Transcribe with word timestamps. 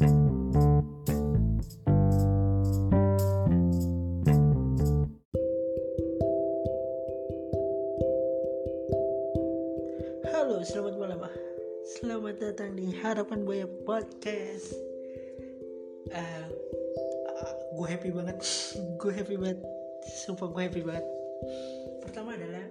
Halo, 0.00 0.08
selamat 10.64 10.96
malam. 10.96 11.20
ah. 11.20 11.34
Selamat 11.84 12.40
datang 12.40 12.80
di 12.80 12.96
Harapan 12.96 13.44
Buaya 13.44 13.68
Podcast. 13.84 14.72
Eh, 16.08 16.48
ah, 17.28 17.52
gue 17.76 17.84
happy 17.92 18.08
banget, 18.08 18.40
gue 19.04 19.12
happy 19.12 19.36
banget, 19.36 19.60
sumpah 20.24 20.48
gue 20.48 20.62
happy 20.64 20.80
banget. 20.80 21.04
Pertama 22.00 22.40
adalah 22.40 22.64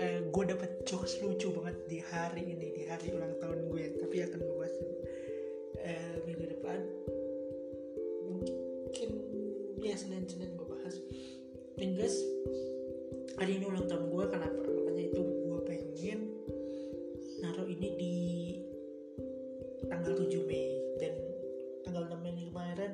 eh, 0.00 0.24
gue 0.24 0.44
dapet 0.48 0.88
jokes 0.88 1.20
lucu 1.20 1.52
banget 1.52 1.76
di 1.84 2.00
hari 2.00 2.48
ini, 2.48 2.72
di 2.72 2.88
hari 2.88 3.12
ulang 3.12 3.36
tahun 3.44 3.68
gue. 3.68 4.00
Tapi 4.00 4.24
akan 4.24 4.40
gue 4.40 4.56
bahas 4.56 4.72
eh, 5.84 6.16
minggu 6.24 6.44
depan. 6.48 6.80
Mungkin 8.24 9.10
ya 9.84 9.94
senin 9.94 10.24
senin 10.24 10.56
gue 10.56 10.66
bahas. 10.66 10.96
Guys, 11.76 12.16
hari 13.36 13.60
ini 13.60 13.64
ulang 13.68 13.86
tahun 13.86 14.08
gue 14.08 14.24
kenapa? 14.32 14.60
Makanya 14.60 15.04
itu 15.12 15.20
gue 15.20 15.58
pengen 15.68 16.20
naruh 17.44 17.68
ini 17.68 17.88
di 17.96 18.14
tanggal 19.88 20.16
7 20.16 20.48
Mei 20.48 20.80
dan 21.00 21.14
tanggal 21.84 22.08
6 22.08 22.24
Mei 22.24 22.48
kemarin 22.48 22.92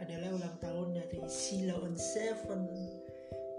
adalah 0.00 0.28
ulang 0.32 0.56
tahun 0.60 0.88
dari 0.96 1.20
Sila 1.28 1.76
on 1.80 1.96
Seven 1.96 2.64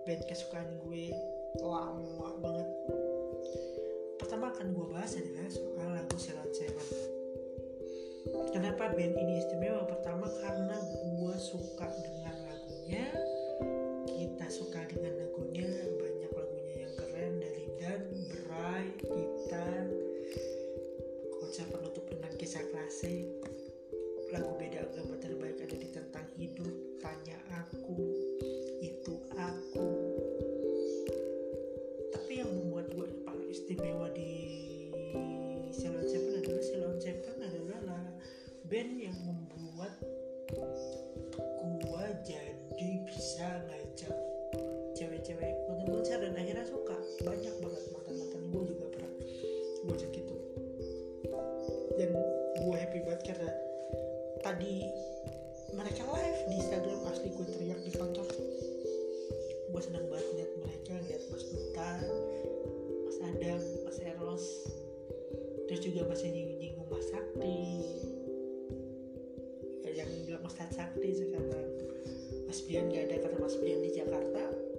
band 0.10 0.22
kesukaan 0.26 0.70
gue 0.86 1.14
lama 1.62 2.42
banget 2.42 2.68
pertama 4.18 4.50
akan 4.50 4.74
gue 4.74 4.86
bahas 4.90 5.14
adalah 5.14 5.50
soal 5.50 5.90
lagu 5.94 6.18
Sila 6.18 6.42
on 6.42 6.54
Seven 6.54 7.21
kenapa 8.52 8.92
band 8.96 9.16
ini 9.16 9.44
istimewa? 9.44 9.84
Pertama 9.88 10.28
karena 10.44 10.78
gue 10.80 11.36
suka 11.40 11.88
dengan 12.00 12.36
lagunya. 12.48 13.06
Kita 14.08 14.46
suka 14.52 14.84
dengan 14.88 15.14
lagunya. 15.20 15.68
Banyak 15.98 16.32
lagunya 16.36 16.76
yang 16.88 16.94
keren. 16.96 17.34
Dari 17.40 17.66
Dan, 17.80 18.02
Berai, 18.30 18.86
Gitar, 19.00 19.86
konser 21.40 21.68
penutup 21.72 22.06
dengan 22.08 22.32
kisah 22.36 22.64
klasik. 22.72 23.28
Lagu 24.32 24.56
beda 24.56 24.88
agama 24.88 25.20
terbaik 25.20 25.60
ada 25.60 25.76
di 25.76 25.90
tentang 25.92 26.24
hidup 26.40 26.72
tanya 27.04 27.36
aku 27.52 28.00
itu 28.80 29.16
aku. 29.36 29.88
Tapi 32.16 32.32
yang 32.40 32.52
membuat 32.52 32.92
gue 32.96 33.08
paling 33.28 33.50
istimewa 33.52 34.11
dan 51.98 52.10
gue 52.62 52.76
happy 52.78 53.00
banget 53.04 53.22
karena 53.34 53.50
tadi 54.44 54.88
mereka 55.72 56.04
live 56.08 56.40
di 56.52 56.56
Instagram 56.60 57.00
asli 57.08 57.30
gue 57.32 57.48
teriak 57.48 57.80
di 57.84 57.92
kantor. 57.96 58.28
Gue 59.72 59.82
senang 59.82 60.06
banget 60.12 60.28
lihat 60.36 60.52
mereka 60.60 60.94
lihat 61.08 61.24
Mas 61.32 61.44
Duta 61.48 61.92
Mas 63.08 63.18
Adam 63.24 63.62
Mas 63.88 63.98
Eros 64.04 64.46
terus 65.72 65.82
juga 65.88 66.04
masih 66.12 66.28
nyinggung-nyinggung 66.36 66.88
Mas 66.92 67.08
Sakti. 67.08 67.60
Ya, 69.88 70.04
yang 70.04 70.10
bilang 70.28 70.44
Mas 70.44 70.56
Sakti 70.60 71.10
sekarang. 71.16 71.68
Mas 72.52 72.60
Bian 72.68 72.92
gak 72.92 73.08
ada 73.08 73.16
karena 73.24 73.38
Mas 73.40 73.56
Bian 73.56 73.80
di 73.80 73.92
Jakarta 73.96 74.71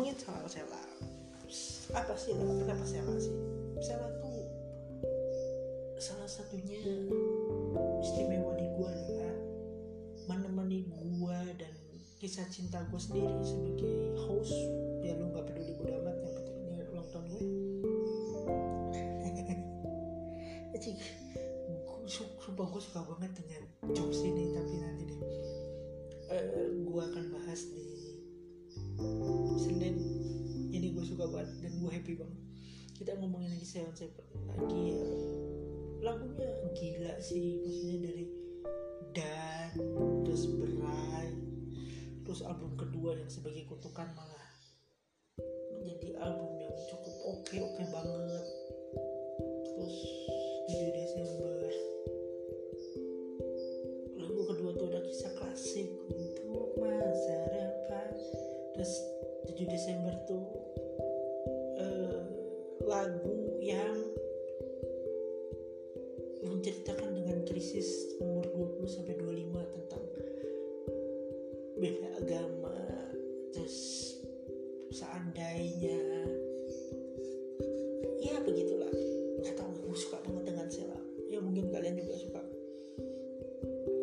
ngomongin 0.00 0.16
soal 0.16 0.48
Sela. 0.48 0.80
Apa 1.92 2.16
sih? 2.16 2.32
Kenapa 2.32 2.88
Sela 2.88 3.20
sih? 3.20 3.36
Sela 3.84 4.08
tuh 4.16 4.48
salah 6.00 6.24
satunya 6.24 6.80
istimewa 8.00 8.56
di 8.56 8.64
gua 8.80 8.88
adalah 8.88 9.36
menemani 10.24 10.88
gua 10.88 11.44
dan 11.60 11.68
kisah 12.16 12.48
cinta 12.48 12.80
gua 12.88 12.96
sendiri 12.96 13.44
sebagai 13.44 14.16
host. 14.24 14.56
Ya 15.04 15.20
lu 15.20 15.36
nggak 15.36 15.52
peduli 15.52 15.76
bodo 15.76 15.92
amat. 16.00 16.16
Yang 16.16 16.32
penting 16.32 16.56
ini 16.64 16.80
ulang 16.96 17.08
tahun 17.12 17.24
gue. 17.28 17.44
Sumpah 22.40 22.66
gue 22.72 22.80
suka 22.80 23.04
banget 23.04 23.36
dengan 23.36 23.62
jokes 23.92 24.24
ini 24.24 24.56
tapi 24.56 24.74
nanti 24.80 25.04
deh. 25.12 25.20
Eh, 26.32 26.72
gue 26.88 27.02
akan 27.04 27.24
bahas 27.36 27.68
di 27.68 27.90
Senin 29.60 30.00
ini 30.72 30.96
gue 30.96 31.04
suka 31.04 31.28
banget 31.28 31.52
dan 31.60 31.72
gue 31.76 31.90
happy 31.92 32.16
banget. 32.16 32.40
Kita 32.96 33.12
ngomongin 33.20 33.52
lagi 33.52 33.68
Seven 33.68 33.92
Seven 33.92 34.24
lagi 34.48 34.96
ya, 34.96 35.00
lagunya 36.00 36.48
gila 36.72 37.14
sih 37.20 37.60
maksudnya 37.60 37.96
dari 38.08 38.24
dan 39.12 39.70
terus 40.24 40.48
berai 40.48 41.28
terus 42.24 42.40
album 42.40 42.72
kedua 42.80 43.20
yang 43.20 43.28
sebagai 43.28 43.68
kutukan 43.68 44.08
malah. 44.16 44.48
Menjadi 45.76 46.16
album 46.24 46.56
yang 46.60 46.76
cukup 46.88 47.16
oke 47.28 47.56
oke 47.60 47.82
banget 47.92 48.59
7 59.60 59.68
Desember 59.68 60.16
tuh 60.24 60.40
eh, 61.76 62.20
lagu 62.80 63.60
yang 63.60 63.92
menceritakan 66.40 67.12
dengan 67.12 67.44
krisis 67.44 68.16
umur 68.24 68.48
20 68.80 68.88
sampai 68.88 69.20
25 69.20 69.76
tentang 69.76 70.04
beda 71.76 72.08
agama 72.24 72.72
terus 73.52 73.76
seandainya 74.96 76.00
ya 78.24 78.40
begitulah. 78.40 78.88
Nggak 79.44 79.60
tahu 79.60 79.76
gue 79.76 79.96
suka 80.00 80.24
banget 80.24 80.56
dengan 80.56 80.72
Sela. 80.72 81.00
Ya 81.28 81.36
mungkin 81.44 81.68
kalian 81.68 82.00
juga 82.00 82.16
suka. 82.16 82.42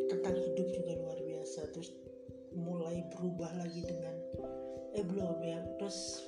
Tentang 0.06 0.38
hidup 0.38 0.69
juga 0.69 0.94
luar 1.01 1.18
biasa 1.18 1.66
terus 1.74 1.97
mulai 2.53 3.01
berubah 3.09 3.57
lagi 3.57 3.81
dengan 3.81 4.16
terus 5.87 6.26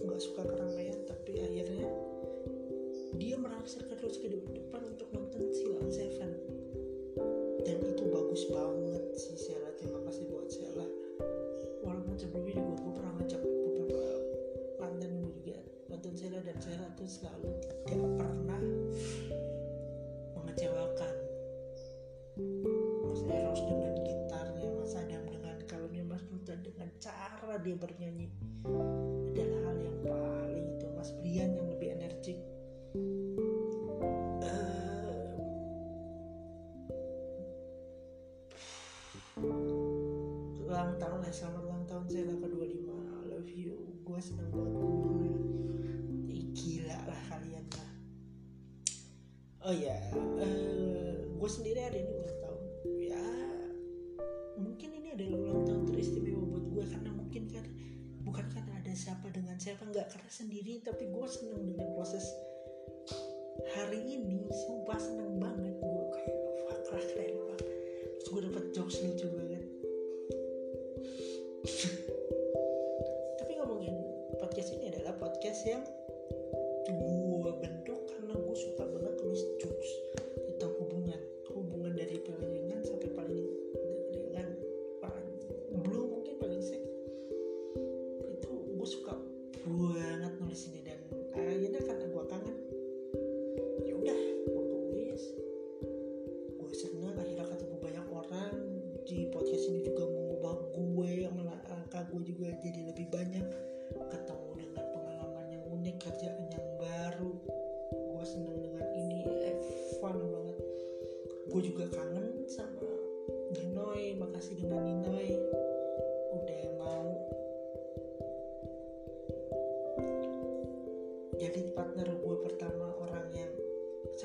nggak 0.00 0.20
suka 0.20 0.42
keramaian 0.48 0.96
tapi 1.04 1.40
akhirnya 1.40 1.88
dia 3.20 3.36
merangsangkan 3.36 4.00
terus 4.00 4.16
ke 4.16 4.32
depan 4.32 4.80
untuk 4.86 5.12
nonton 5.12 5.52
Silent 5.52 5.92
Seven. 5.92 6.30
Dan 7.60 7.76
itu 7.84 8.04
bagus 8.08 8.48
banget 8.48 9.04
si 9.20 9.36
Sheila 9.36 9.70
terima 9.76 10.00
kasih 10.08 10.24
buat 10.32 10.48
Sheila 10.48 10.88
walaupun 11.84 12.16
sebelumnya 12.16 12.56
juga 12.56 12.74
gue 12.80 12.92
pernah 12.96 13.12
ngajak 13.20 13.42
beberapa 13.44 14.00
London 14.80 15.12
juga 15.20 15.56
nonton 15.92 16.12
Sheila 16.16 16.40
dan 16.40 16.56
Sheila 16.64 16.88
tuh 16.96 17.08
selalu 17.08 17.50
tidak 17.84 18.10
pernah 18.16 18.62
mengecewakan. 20.40 21.14
Mas 23.04 23.20
Eros 23.28 23.60
dengan 23.68 23.92
gitarnya 24.00 24.68
Mas 24.72 24.94
Adam 24.96 25.24
dengan 25.28 25.56
kalungnya 25.68 26.04
Mas 26.08 26.24
Nuta 26.32 26.56
dengan 26.56 26.88
cara 26.96 27.60
dia 27.60 27.76
bernyanyi. 27.76 28.49
Tahun 41.10 41.26
lah 41.26 41.34
selamat 41.34 41.62
ulang 41.66 41.84
tahun 41.90 42.04
saya 42.06 42.22
ke 42.38 42.46
25 42.54 42.86
I 42.86 43.22
love 43.34 43.50
you. 43.50 43.74
Gue 44.06 44.20
seneng 44.22 44.46
banget 44.54 44.78
gue 44.78 46.38
gila 46.54 46.96
lah 47.02 47.20
kalian 47.26 47.66
lah. 47.66 47.90
Oh 49.66 49.74
ya 49.74 49.98
gue 51.34 51.50
sendiri 51.50 51.82
hari 51.82 52.06
ini 52.06 52.14
ulang 52.14 52.38
tahun. 52.38 52.62
Ya 53.02 53.26
mungkin 54.54 54.90
ini 55.02 55.08
adalah 55.18 55.38
ulang 55.50 55.62
tahun 55.66 55.82
teristimewa 55.90 56.46
buat 56.46 56.64
gue 56.78 56.84
karena 56.94 57.10
mungkin 57.10 57.42
kan 57.58 57.66
bukan 58.22 58.46
karena 58.46 58.72
ada 58.78 58.92
siapa 58.94 59.26
dengan 59.34 59.58
siapa 59.58 59.82
nggak 59.82 60.14
karena 60.14 60.30
sendiri 60.30 60.78
tapi 60.78 61.10
gue 61.10 61.26
seneng 61.26 61.74
dengan 61.74 61.90
proses 61.98 62.22
hari 63.74 63.98
ini. 64.14 64.46
Sumpah 64.54 65.02
seneng 65.02 65.29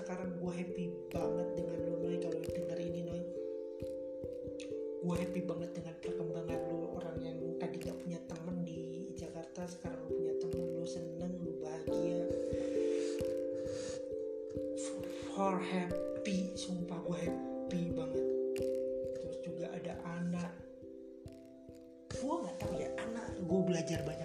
sekarang 0.05 0.37
gue 0.37 0.53
happy 0.53 0.85
banget 1.09 1.47
dengan 1.57 1.79
lo 1.81 1.97
Noy 1.97 2.21
kalau 2.21 2.37
denger 2.37 2.77
ini 2.77 3.01
Noy. 3.09 3.25
Gue 5.01 5.15
happy 5.17 5.41
banget 5.41 5.73
dengan 5.73 5.97
perkembangan 5.97 6.61
lo 6.69 7.01
orang 7.01 7.17
yang 7.25 7.41
tadi 7.57 7.81
gak 7.81 7.97
punya 7.97 8.21
temen 8.29 8.61
di 8.61 9.09
Jakarta 9.17 9.65
sekarang 9.65 10.05
lo 10.05 10.13
punya 10.13 10.37
temen 10.37 10.61
lo 10.77 10.85
seneng 10.85 11.33
lo 11.41 11.57
bahagia. 11.57 12.21
For, 14.77 15.01
for 15.33 15.55
happy 15.57 16.53
sumpah 16.53 17.01
gue 17.01 17.17
happy 17.25 17.81
banget. 17.97 18.25
Terus 19.17 19.37
juga 19.41 19.73
ada 19.73 19.93
anak. 20.21 20.53
Gue 22.13 22.35
nggak 22.45 22.57
tahu 22.61 22.73
ya 22.77 22.93
anak 23.09 23.25
gue 23.41 23.61
belajar 23.73 24.05
banyak 24.05 24.24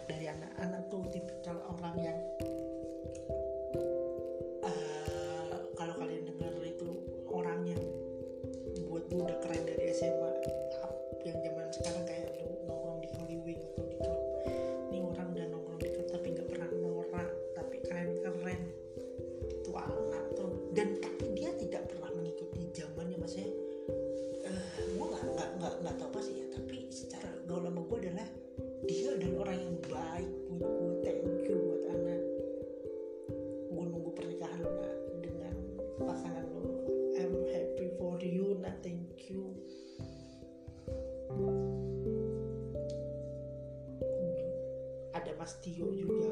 Mas 45.50 45.58
Tio 45.66 45.90
juga. 45.90 46.30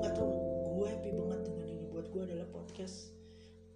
Nggak 0.00 0.16
tahu 0.16 0.32
gue 0.64 0.88
happy 0.88 1.12
banget 1.12 1.40
dengan 1.44 1.68
ini. 1.68 1.84
Buat 1.92 2.08
gue 2.08 2.24
adalah 2.24 2.48
podcast 2.48 3.12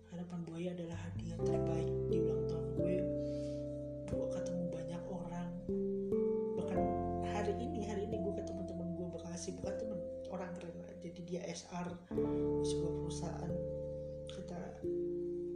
harapan 0.09 0.41
buaya 0.49 0.73
adalah 0.73 0.97
hadiah 1.05 1.37
terbaik 1.37 1.93
di 2.09 2.17
ulang 2.17 2.49
tahun 2.49 2.67
gue. 2.81 2.97
Gue 4.09 4.27
ketemu 4.33 4.65
banyak 4.73 5.03
orang. 5.05 5.49
Bahkan 6.57 6.81
hari 7.29 7.61
ini 7.61 7.93
hari 7.93 8.09
ini 8.09 8.25
gue 8.25 8.33
ketemu 8.41 8.63
temen 8.65 8.89
gue 8.97 9.09
Bekasi 9.21 9.53
bukan 9.61 9.75
temen 9.77 10.01
orang 10.33 10.49
keren 10.57 10.73
jadi 11.05 11.21
dia 11.29 11.41
SR 11.45 11.89
di 12.65 12.65
sebuah 12.73 12.93
perusahaan. 13.05 13.53
Kita 14.33 14.61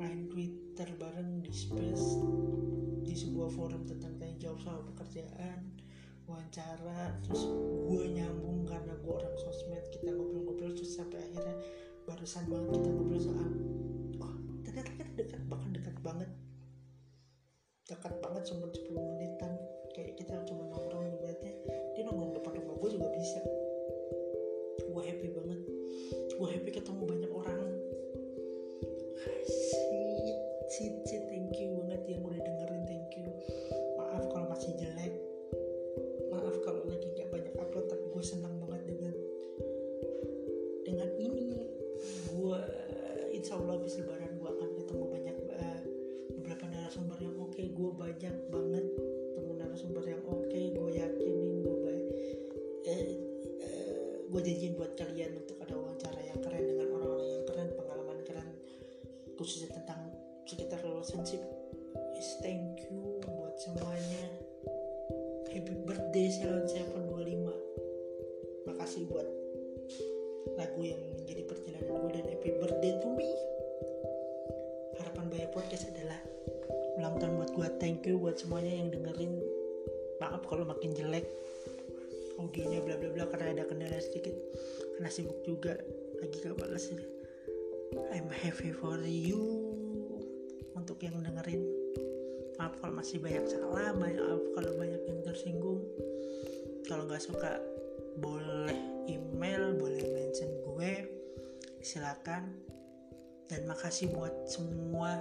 main 0.05 0.29
Twitter 0.29 0.88
bareng 1.00 1.41
di 1.41 1.49
space 1.49 2.21
di 3.00 3.17
sebuah 3.17 3.49
forum 3.56 3.88
tentang 3.88 4.21
tanya 4.21 4.37
jawab 4.37 4.61
soal 4.61 4.85
pekerjaan 4.93 5.74
wawancara 6.25 7.21
terus 7.25 7.49
gue 7.88 8.05
nyambung 8.17 8.64
karena 8.64 8.93
gue 8.97 9.12
orang 9.12 9.37
sosmed 9.40 9.85
kita 9.93 10.11
ngobrol-ngobrol 10.12 10.73
terus 10.73 10.97
sampai 10.97 11.21
akhirnya 11.21 11.57
barusan 12.09 12.45
banget 12.49 12.71
kita 12.81 12.88
ngobrol 12.93 13.21
soal 13.21 13.50
oh 14.25 14.35
ternyata 14.64 14.90
kita 14.97 15.12
dekat 15.14 15.43
bahkan 15.47 15.71
dekat 15.73 15.97
banget. 16.04 16.31
Dekat 17.85 18.14
banget 18.25 18.43
cuma 18.49 18.66
10 18.73 19.13
gue 54.35 54.43
janjiin 54.50 54.75
buat 54.75 54.99
kalian 54.99 55.47
untuk 55.47 55.62
ada 55.62 55.79
wawancara 55.79 56.19
yang 56.26 56.43
keren 56.43 56.67
dengan 56.67 56.91
orang-orang 56.91 57.31
yang 57.38 57.45
keren 57.47 57.69
pengalaman 57.79 58.19
keren 58.26 58.50
khususnya 59.38 59.71
tentang 59.79 60.11
sekitar 60.43 60.83
relationship. 60.83 61.38
Is 62.19 62.43
thank 62.43 62.83
you 62.83 63.23
buat 63.23 63.55
semuanya. 63.62 64.26
Happy 65.55 65.75
birthday 65.87 66.26
Salon 66.35 66.67
Seven 66.67 67.07
25 67.14 68.67
makasih 68.67 69.07
buat 69.07 69.29
lagu 70.59 70.83
yang 70.83 70.99
menjadi 71.14 71.47
perjalanan 71.47 71.95
gue 71.95 72.11
dan 72.19 72.26
happy 72.26 72.50
birthday 72.59 72.93
to 72.99 73.09
me. 73.14 73.31
Harapan 74.99 75.31
Baya 75.31 75.47
Podcast 75.55 75.95
adalah 75.95 76.19
ulang 76.99 77.23
tahun 77.23 77.38
buat 77.38 77.50
gue 77.55 77.69
thank 77.79 78.03
you 78.03 78.19
buat 78.19 78.35
semuanya 78.35 78.83
yang 78.83 78.91
dengerin. 78.91 79.38
Maaf 80.19 80.43
kalau 80.43 80.67
makin 80.67 80.91
jelek 80.91 81.23
audionya 82.38 82.81
bla 82.83 82.97
bla 82.99 83.11
bla 83.11 83.25
karena 83.31 83.55
ada 83.61 83.64
kendala 83.69 83.99
sedikit. 84.00 84.35
Karena 84.97 85.11
sibuk 85.11 85.38
juga 85.47 85.75
lagi 86.23 86.37
gak 86.41 86.57
balas 86.57 86.91
I'm 88.11 88.31
happy 88.31 88.75
for 88.75 88.99
you. 89.03 89.43
Untuk 90.75 90.99
yang 91.03 91.23
dengerin. 91.23 91.62
Maaf 92.59 92.79
kalau 92.79 92.95
masih 92.99 93.19
banyak 93.19 93.47
salah 93.50 93.95
maaf 93.95 94.41
kalau 94.55 94.73
banyak 94.79 95.03
yang 95.07 95.21
tersinggung. 95.23 95.83
Kalau 96.87 97.07
nggak 97.09 97.23
suka 97.23 97.59
boleh 98.19 98.76
email 99.11 99.75
boleh 99.79 100.03
mention 100.14 100.50
gue. 100.62 101.07
Silakan. 101.83 102.50
Dan 103.45 103.69
makasih 103.69 104.11
buat 104.11 104.49
semua 104.49 105.21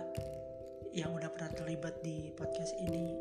yang 0.95 1.11
udah 1.13 1.29
pernah 1.33 1.51
terlibat 1.53 2.01
di 2.01 2.31
podcast 2.33 2.73
ini. 2.81 3.13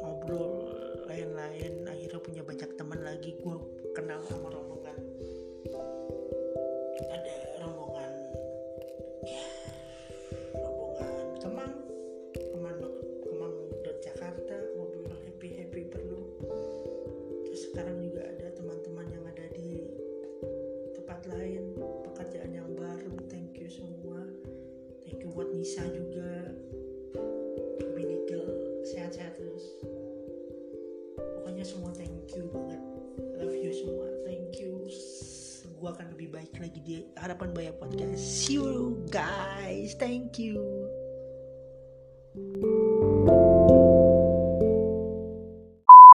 Ngobrol 0.00 0.79
lain-lain 1.10 1.90
akhirnya 1.90 2.20
punya 2.22 2.42
banyak 2.46 2.70
teman 2.78 3.02
lagi 3.02 3.34
gue 3.42 3.56
kenal 3.90 4.22
sama 4.30 4.54
rombongan 4.54 4.79
di 36.90 37.06
harapan 37.14 37.54
banyak 37.54 37.74
podcast 37.78 38.18
see 38.18 38.58
you 38.58 38.98
guys. 39.14 39.94
Thank 39.94 40.42
you 40.42 40.58